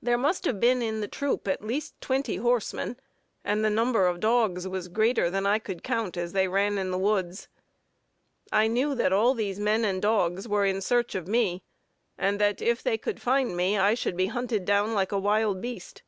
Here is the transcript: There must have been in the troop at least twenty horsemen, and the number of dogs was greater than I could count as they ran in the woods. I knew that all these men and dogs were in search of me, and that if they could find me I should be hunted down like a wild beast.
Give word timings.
There 0.00 0.16
must 0.16 0.44
have 0.44 0.60
been 0.60 0.80
in 0.80 1.00
the 1.00 1.08
troop 1.08 1.48
at 1.48 1.60
least 1.60 2.00
twenty 2.00 2.36
horsemen, 2.36 3.00
and 3.42 3.64
the 3.64 3.68
number 3.68 4.06
of 4.06 4.20
dogs 4.20 4.68
was 4.68 4.86
greater 4.86 5.28
than 5.28 5.44
I 5.44 5.58
could 5.58 5.82
count 5.82 6.16
as 6.16 6.32
they 6.32 6.46
ran 6.46 6.78
in 6.78 6.92
the 6.92 6.96
woods. 6.98 7.48
I 8.52 8.68
knew 8.68 8.94
that 8.94 9.12
all 9.12 9.34
these 9.34 9.58
men 9.58 9.84
and 9.84 10.00
dogs 10.00 10.46
were 10.46 10.64
in 10.64 10.80
search 10.80 11.16
of 11.16 11.26
me, 11.26 11.64
and 12.16 12.40
that 12.40 12.62
if 12.62 12.80
they 12.80 12.96
could 12.96 13.20
find 13.20 13.56
me 13.56 13.76
I 13.76 13.94
should 13.94 14.16
be 14.16 14.26
hunted 14.28 14.66
down 14.66 14.94
like 14.94 15.10
a 15.10 15.18
wild 15.18 15.60
beast. 15.60 16.04